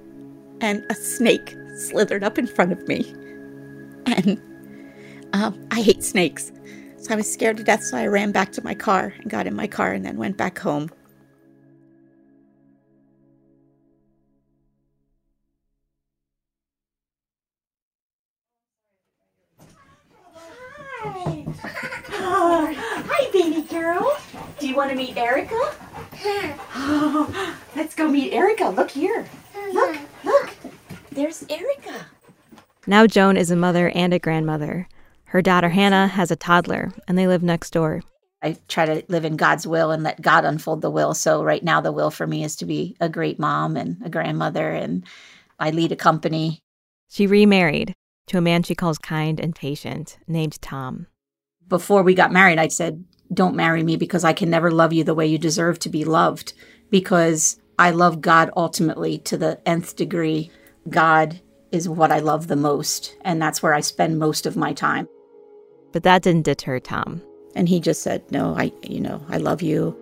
[0.61, 3.13] and a snake slithered up in front of me.
[4.05, 4.41] And
[5.33, 6.51] um, I hate snakes.
[6.97, 9.47] So I was scared to death, so I ran back to my car and got
[9.47, 10.89] in my car and then went back home.
[24.77, 25.73] Want to meet Erica?
[26.75, 28.69] Oh, let's go meet Erica.
[28.69, 29.25] Look here.
[29.73, 30.05] Look, uh-huh.
[30.23, 30.49] look.
[31.11, 32.05] There's Erica.
[32.85, 34.87] Now Joan is a mother and a grandmother.
[35.25, 38.03] Her daughter Hannah has a toddler, and they live next door.
[38.43, 41.15] I try to live in God's will and let God unfold the will.
[41.15, 44.09] So, right now, the will for me is to be a great mom and a
[44.11, 45.03] grandmother, and
[45.59, 46.59] I lead a company.
[47.09, 47.93] She remarried
[48.27, 51.07] to a man she calls kind and patient, named Tom.
[51.67, 55.03] Before we got married, I said, Don't marry me because I can never love you
[55.03, 56.53] the way you deserve to be loved,
[56.89, 60.51] because I love God ultimately to the nth degree.
[60.89, 64.73] God is what I love the most, and that's where I spend most of my
[64.73, 65.07] time.
[65.91, 67.21] But that didn't deter Tom.
[67.55, 69.95] And he just said, No, I, you know, I love you.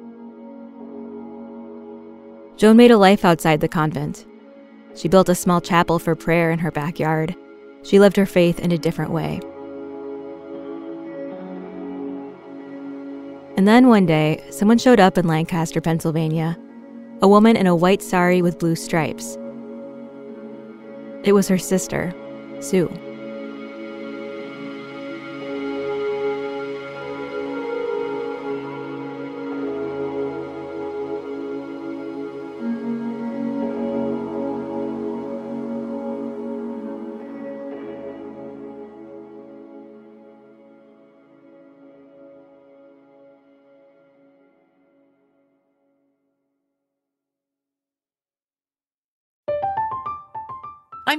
[2.58, 4.26] Joan made a life outside the convent.
[4.96, 7.36] She built a small chapel for prayer in her backyard.
[7.84, 9.42] She lived her faith in a different way.
[13.58, 16.58] And then one day, someone showed up in Lancaster, Pennsylvania.
[17.22, 19.38] A woman in a white sari with blue stripes.
[21.24, 22.14] It was her sister,
[22.60, 22.90] Sue.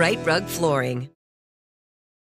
[0.00, 1.10] Rite Rug Flooring.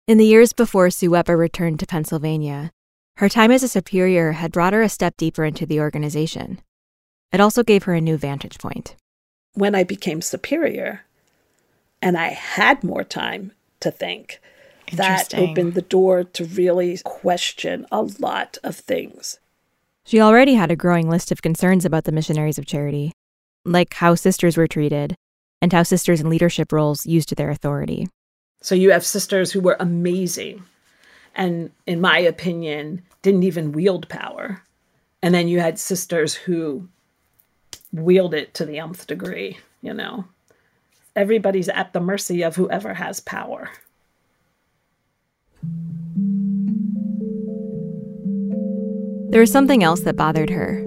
[0.07, 2.71] In the years before Sue Weber returned to Pennsylvania,
[3.17, 6.61] her time as a superior had brought her a step deeper into the organization.
[7.31, 8.95] It also gave her a new vantage point.
[9.53, 11.01] When I became superior
[12.01, 13.51] and I had more time
[13.81, 14.41] to think,
[14.91, 19.39] that opened the door to really question a lot of things.
[20.05, 23.11] She already had a growing list of concerns about the missionaries of charity,
[23.63, 25.15] like how sisters were treated
[25.61, 28.07] and how sisters in leadership roles used their authority.
[28.61, 30.63] So you have sisters who were amazing
[31.35, 34.61] and, in my opinion, didn't even wield power.
[35.21, 36.87] And then you had sisters who
[37.91, 40.25] wield it to the nth degree, you know.
[41.15, 43.69] Everybody's at the mercy of whoever has power.
[49.31, 50.85] There is something else that bothered her.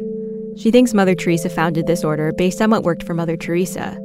[0.56, 3.96] She thinks Mother Teresa founded this order based on what worked for Mother Teresa.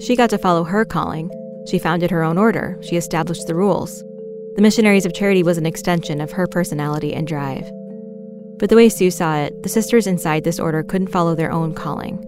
[0.00, 1.30] She got to follow her calling.
[1.68, 2.78] She founded her own order.
[2.82, 4.02] She established the rules.
[4.54, 7.68] The Missionaries of Charity was an extension of her personality and drive.
[8.58, 11.74] But the way Sue saw it, the sisters inside this order couldn't follow their own
[11.74, 12.24] calling.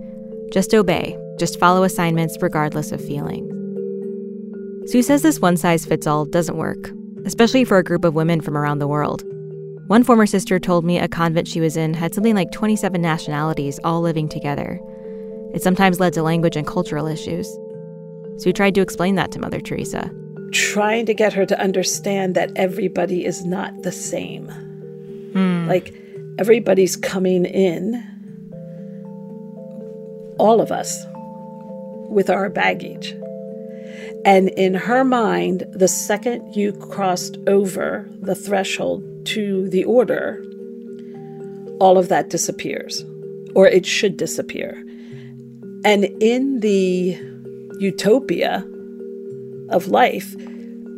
[0.52, 3.46] Just obey, just follow assignments regardless of feeling.
[4.86, 6.90] Sue says this one size fits all doesn't work,
[7.24, 9.22] especially for a group of women from around the world.
[9.86, 13.80] One former sister told me a convent she was in had something like 27 nationalities
[13.82, 14.80] all living together.
[15.52, 17.48] It sometimes led to language and cultural issues.
[18.38, 20.10] Sue tried to explain that to Mother Teresa.
[20.52, 24.48] Trying to get her to understand that everybody is not the same.
[25.32, 25.68] Hmm.
[25.68, 25.94] Like,
[26.38, 28.02] everybody's coming in,
[30.38, 31.04] all of us,
[32.08, 33.14] with our baggage.
[34.24, 40.42] And in her mind, the second you crossed over the threshold to the order,
[41.78, 43.04] all of that disappears,
[43.54, 44.84] or it should disappear.
[45.84, 47.18] And in the
[47.78, 48.66] utopia
[49.70, 50.34] of life,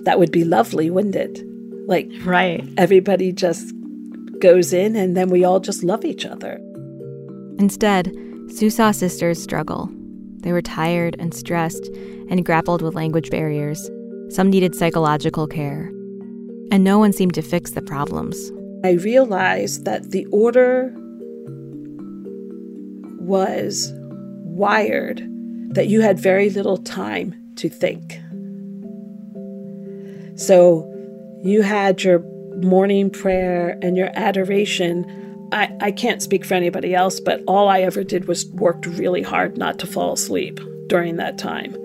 [0.04, 1.42] that would be lovely, wouldn't it?
[1.86, 2.64] Like, right.
[2.76, 3.72] Everybody just
[4.40, 6.60] goes in and then we all just love each other.
[7.58, 8.12] Instead,
[8.48, 9.88] Sue saw sisters struggle.
[10.38, 11.86] They were tired and stressed
[12.28, 13.88] and grappled with language barriers.
[14.30, 15.86] Some needed psychological care.
[16.72, 18.50] And no one seemed to fix the problems.
[18.84, 20.92] I realized that the order
[23.20, 23.92] was
[24.52, 25.26] wired
[25.74, 28.20] that you had very little time to think.
[30.38, 30.88] So
[31.42, 32.20] you had your
[32.62, 35.48] morning prayer and your adoration.
[35.52, 39.22] I, I can't speak for anybody else, but all I ever did was worked really
[39.22, 41.76] hard not to fall asleep during that time.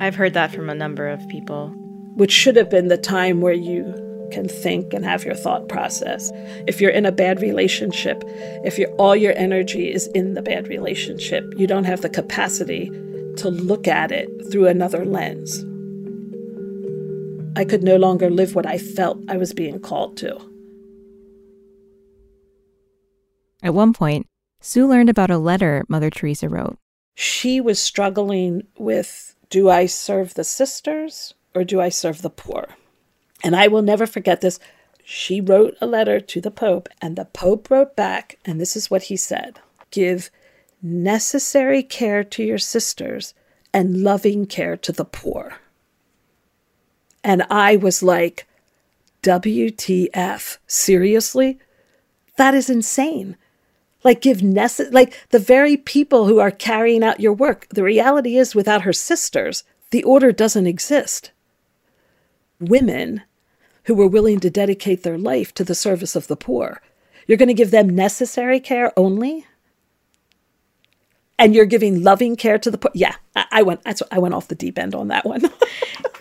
[0.00, 1.72] I've heard that from a number of people.
[2.16, 3.84] Which should have been the time where you
[4.30, 6.30] can think and have your thought process.
[6.66, 8.22] If you're in a bad relationship,
[8.64, 12.90] if you all your energy is in the bad relationship, you don't have the capacity
[13.36, 15.64] to look at it through another lens.
[17.56, 20.38] I could no longer live what I felt I was being called to.
[23.62, 24.26] At one point,
[24.60, 26.78] Sue learned about a letter Mother Teresa wrote.
[27.14, 32.66] She was struggling with do I serve the sisters or do I serve the poor?
[33.46, 34.58] And I will never forget this.
[35.04, 38.90] She wrote a letter to the Pope, and the Pope wrote back, and this is
[38.90, 39.60] what he said
[39.92, 40.32] Give
[40.82, 43.34] necessary care to your sisters
[43.72, 45.58] and loving care to the poor.
[47.22, 48.48] And I was like,
[49.22, 50.58] WTF?
[50.66, 51.60] Seriously?
[52.38, 53.36] That is insane.
[54.02, 57.68] Like, give necess- like the very people who are carrying out your work.
[57.70, 61.30] The reality is, without her sisters, the order doesn't exist.
[62.58, 63.22] Women
[63.86, 66.80] who were willing to dedicate their life to the service of the poor.
[67.26, 69.46] You're going to give them necessary care only?
[71.38, 72.90] And you're giving loving care to the poor?
[72.94, 73.82] Yeah, I, I went.
[73.82, 75.42] That's I went off the deep end on that one.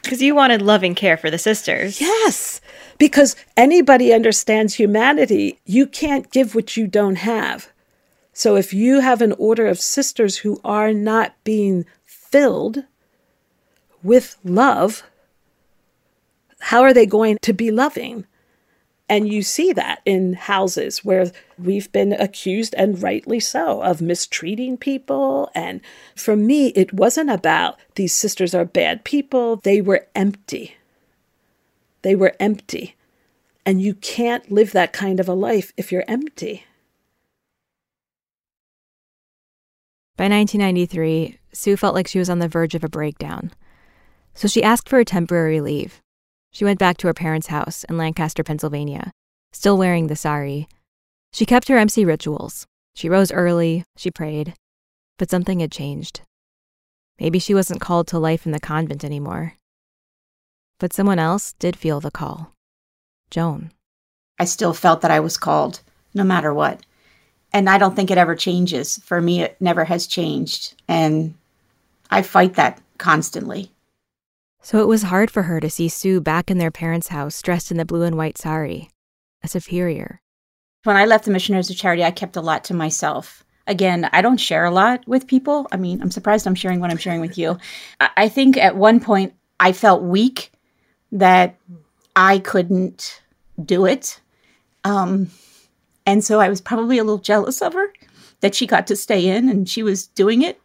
[0.06, 2.00] Because you wanted loving care for the sisters.
[2.00, 2.62] Yes,
[3.00, 5.60] because anybody understands humanity.
[5.66, 7.72] You can't give what you don't have.
[8.32, 12.84] So if you have an order of sisters who are not being filled
[14.04, 15.02] with love,
[16.66, 18.26] how are they going to be loving?
[19.08, 24.76] And you see that in houses where we've been accused, and rightly so, of mistreating
[24.76, 25.52] people.
[25.54, 25.80] And
[26.16, 30.76] for me, it wasn't about these sisters are bad people, they were empty.
[32.02, 32.96] They were empty.
[33.64, 36.66] And you can't live that kind of a life if you're empty.
[40.18, 43.52] By 1993, Sue felt like she was on the verge of a breakdown.
[44.34, 46.02] So she asked for a temporary leave.
[46.56, 49.12] She went back to her parents' house in Lancaster, Pennsylvania,
[49.52, 50.70] still wearing the sari.
[51.34, 52.66] She kept her MC rituals.
[52.94, 54.54] She rose early, she prayed,
[55.20, 56.22] but something had changed.
[57.20, 59.56] Maybe she wasn't called to life in the convent anymore.
[60.80, 62.54] But someone else did feel the call
[63.30, 63.72] Joan.
[64.40, 65.82] I still felt that I was called,
[66.14, 66.86] no matter what.
[67.52, 68.98] And I don't think it ever changes.
[69.04, 70.74] For me, it never has changed.
[70.88, 71.34] And
[72.10, 73.72] I fight that constantly.
[74.66, 77.70] So it was hard for her to see Sue back in their parents' house dressed
[77.70, 78.90] in the blue and white sari,
[79.44, 80.24] a superior.
[80.86, 83.44] When I left the Missionaries of Charity, I kept a lot to myself.
[83.68, 85.68] Again, I don't share a lot with people.
[85.72, 87.60] I mean, I'm surprised I'm sharing what I'm sharing with you.
[88.00, 90.52] I think at one point I felt weak
[91.12, 91.60] that
[92.16, 93.22] I couldn't
[93.64, 94.20] do it.
[94.84, 95.30] Um,
[96.08, 97.94] and so I was probably a little jealous of her
[98.40, 100.60] that she got to stay in and she was doing it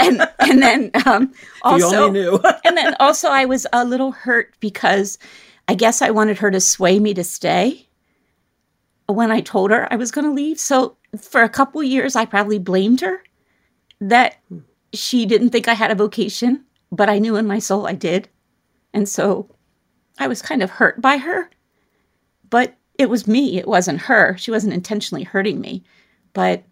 [0.00, 2.12] and and then um, also
[2.64, 5.18] and then also I was a little hurt because
[5.68, 7.86] I guess I wanted her to sway me to stay
[9.06, 10.58] when I told her I was going to leave.
[10.58, 13.22] So for a couple years, I probably blamed her
[14.00, 14.36] that
[14.92, 18.28] she didn't think I had a vocation, but I knew in my soul I did,
[18.92, 19.48] and so
[20.18, 21.50] I was kind of hurt by her.
[22.48, 24.36] But it was me; it wasn't her.
[24.38, 25.84] She wasn't intentionally hurting me,
[26.32, 26.64] but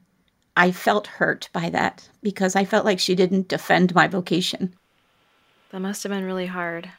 [0.59, 4.75] I felt hurt by that because I felt like she didn't defend my vocation.
[5.71, 6.91] That must have been really hard.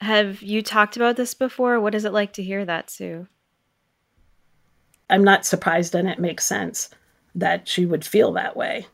[0.00, 1.78] Have you talked about this before?
[1.78, 3.28] What is it like to hear that, Sue?
[5.08, 6.90] I'm not surprised, and it makes sense
[7.36, 8.88] that she would feel that way.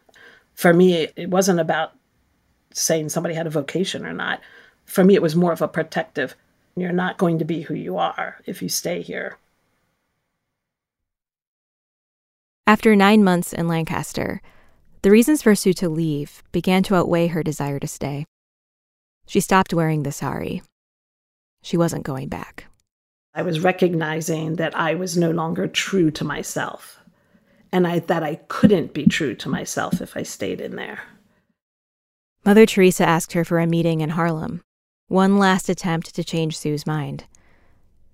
[0.53, 1.93] For me, it wasn't about
[2.75, 4.41] saying somebody had a vocation or not.
[4.85, 6.35] For me, it was more of a protective.
[6.77, 9.39] You're not going to be who you are if you stay here.
[12.67, 14.41] After nine months in Lancaster,
[15.03, 18.25] the reasons for Sue to leave began to outweigh her desire to stay.
[19.27, 20.62] She stopped wearing the sari.
[21.62, 22.65] She wasn't going back.
[23.35, 26.99] I was recognizing that I was no longer true to myself,
[27.71, 31.03] and I, that I couldn't be true to myself if I stayed in there.
[32.47, 34.62] Mother Teresa asked her for a meeting in Harlem,
[35.09, 37.25] one last attempt to change Sue's mind.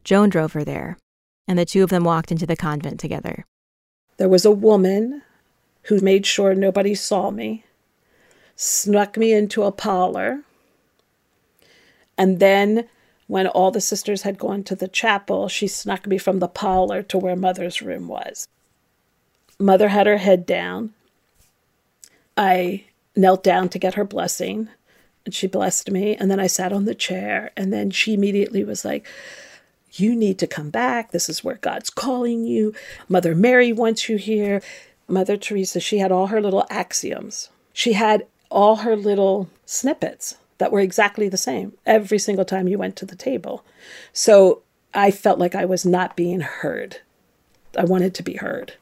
[0.03, 0.99] Joan drove her there,
[1.47, 3.45] and the two of them walked into the convent together.
[4.21, 5.23] There was a woman
[5.85, 7.65] who made sure nobody saw me,
[8.55, 10.43] snuck me into a parlor.
[12.19, 12.87] And then,
[13.29, 17.03] when all the sisters had gone to the chapel, she snuck me from the parlor
[17.05, 18.47] to where Mother's room was.
[19.59, 20.93] Mother had her head down.
[22.37, 22.85] I
[23.17, 24.69] knelt down to get her blessing,
[25.25, 26.15] and she blessed me.
[26.15, 29.07] And then I sat on the chair, and then she immediately was like,
[29.93, 31.11] you need to come back.
[31.11, 32.75] This is where God's calling you.
[33.09, 34.63] Mother Mary wants you here.
[35.09, 37.49] Mother Teresa, she had all her little axioms.
[37.73, 42.79] She had all her little snippets that were exactly the same every single time you
[42.79, 43.65] went to the table.
[44.13, 44.63] So
[44.93, 46.99] I felt like I was not being heard.
[47.77, 48.75] I wanted to be heard.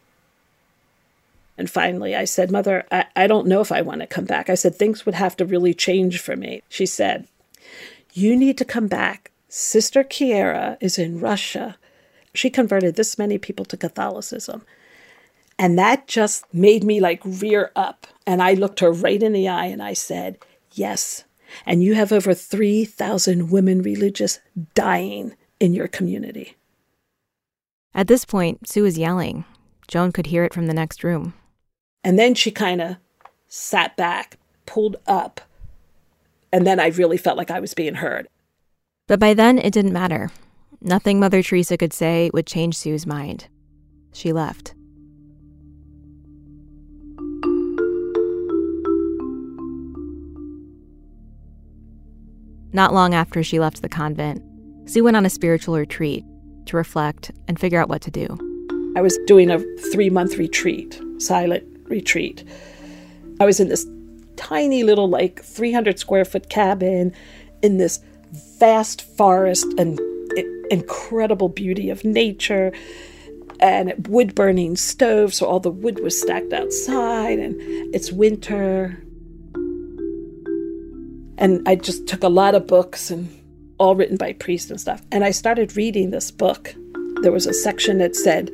[1.57, 4.49] And finally, I said, Mother, I, I don't know if I want to come back.
[4.49, 6.63] I said, things would have to really change for me.
[6.69, 7.27] She said,
[8.13, 11.77] You need to come back Sister Kiera is in Russia.
[12.35, 14.65] She converted this many people to Catholicism.
[15.59, 18.07] And that just made me like rear up.
[18.27, 20.39] And I looked her right in the eye and I said,
[20.73, 21.25] Yes.
[21.65, 24.39] And you have over 3,000 women religious
[24.75, 26.57] dying in your community.
[27.95, 29.45] At this point, Sue was yelling.
[29.89, 31.33] Joan could hear it from the next room.
[32.05, 32.97] And then she kind of
[33.49, 34.37] sat back,
[34.67, 35.41] pulled up.
[36.53, 38.29] And then I really felt like I was being heard.
[39.09, 40.31] But by then, it didn't matter.
[40.81, 43.49] Nothing Mother Teresa could say would change Sue's mind.
[44.13, 44.75] She left.
[52.73, 54.43] Not long after she left the convent,
[54.89, 56.25] Sue went on a spiritual retreat
[56.67, 58.27] to reflect and figure out what to do.
[58.95, 59.59] I was doing a
[59.91, 62.45] three month retreat, silent retreat.
[63.41, 63.87] I was in this
[64.37, 67.15] tiny little, like 300 square foot cabin
[67.63, 68.01] in this
[68.59, 69.99] vast forest and
[70.71, 72.73] incredible beauty of nature
[73.61, 77.57] and wood burning stove so all the wood was stacked outside and
[77.95, 79.03] it's winter
[81.39, 83.29] and i just took a lot of books and
[83.79, 85.03] all written by priests and stuff.
[85.11, 86.75] And I started reading this book.
[87.23, 88.51] There was a section that said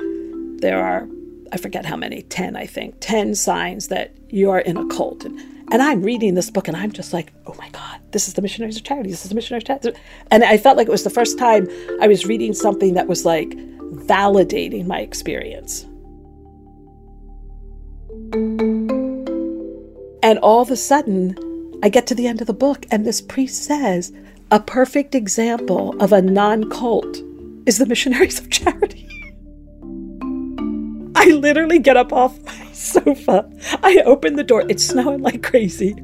[0.59, 1.07] there are,
[1.51, 5.25] I forget how many, 10, I think, 10 signs that you are in a cult.
[5.25, 5.39] And,
[5.71, 8.41] and I'm reading this book and I'm just like, oh my God, this is the
[8.41, 9.09] Missionaries of Charity.
[9.09, 9.99] This is the Missionaries of Charity.
[10.29, 11.67] And I felt like it was the first time
[12.01, 15.85] I was reading something that was like validating my experience.
[20.23, 21.35] And all of a sudden,
[21.83, 24.11] I get to the end of the book, and this priest says,
[24.51, 27.21] a perfect example of a non cult
[27.65, 29.07] is the Missionaries of Charity.
[31.15, 32.64] I literally get up off my
[32.95, 33.49] sofa.
[33.83, 34.63] I open the door.
[34.67, 35.95] It's snowing like crazy.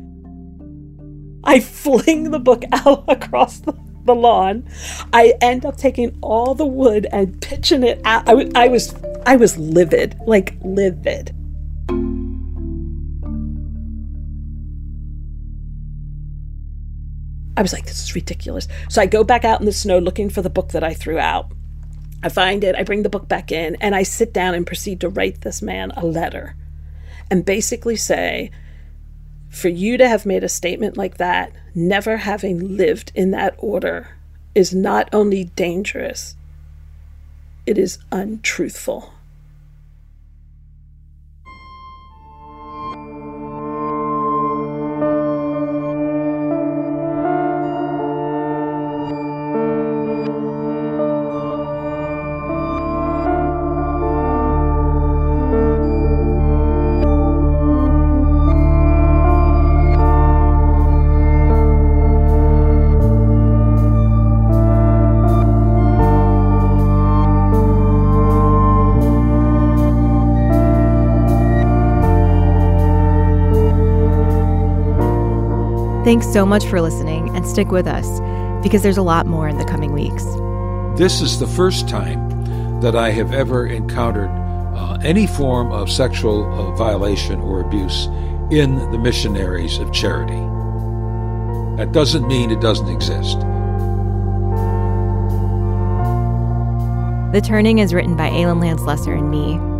[1.44, 3.74] I fling the book out across the,
[4.06, 4.68] the lawn.
[5.12, 8.28] I end up taking all the wood and pitching it out.
[8.28, 8.96] I, I was
[9.26, 11.36] I was livid, like livid.
[17.58, 18.68] I was like, this is ridiculous.
[18.90, 21.20] So I go back out in the snow looking for the book that I threw
[21.20, 21.52] out.
[22.24, 25.02] I find it, I bring the book back in, and I sit down and proceed
[25.02, 26.56] to write this man a letter
[27.32, 28.52] and basically say,
[29.50, 34.18] for you to have made a statement like that, never having lived in that order,
[34.54, 36.36] is not only dangerous,
[37.66, 39.14] it is untruthful.
[76.12, 78.20] Thanks so much for listening and stick with us
[78.62, 80.26] because there's a lot more in the coming weeks.
[81.00, 86.44] This is the first time that I have ever encountered uh, any form of sexual
[86.54, 88.08] uh, violation or abuse
[88.52, 90.36] in the missionaries of charity.
[91.78, 93.40] That doesn't mean it doesn't exist.
[97.32, 99.71] The Turning is written by Aylin Lance Lesser and me,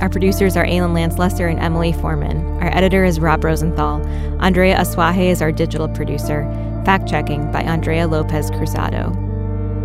[0.00, 2.44] our producers are Aylin Lance Lesser and Emily Foreman.
[2.60, 4.06] Our editor is Rob Rosenthal.
[4.42, 6.42] Andrea Asuaje is our digital producer.
[6.84, 9.14] Fact checking by Andrea Lopez Cruzado.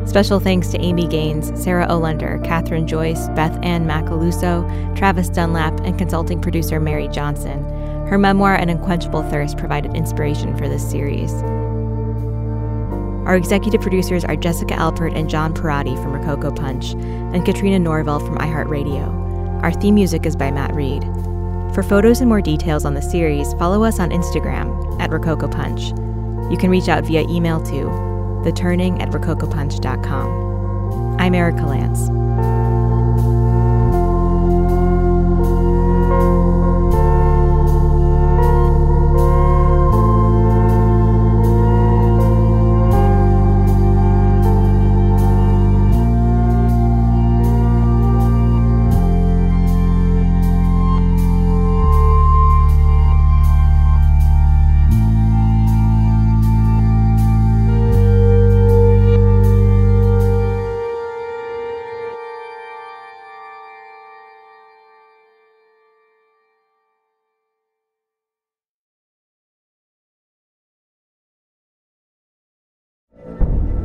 [0.05, 5.97] Special thanks to Amy Gaines, Sarah Olander, Catherine Joyce, Beth Ann Macaluso, Travis Dunlap, and
[5.97, 7.64] consulting producer Mary Johnson.
[8.07, 11.32] Her memoir, An Unquenchable Thirst, provided inspiration for this series.
[13.26, 18.20] Our executive producers are Jessica Alpert and John Parati from Rococo Punch, and Katrina Norvell
[18.20, 19.20] from iHeartRadio.
[19.62, 21.03] Our theme music is by Matt Reed.
[21.76, 25.89] For photos and more details on the series, follow us on Instagram at Rococo Punch.
[26.51, 27.86] You can reach out via email to
[28.43, 31.18] theturning at rococopunch.com.
[31.20, 32.09] I'm Erika Lantz.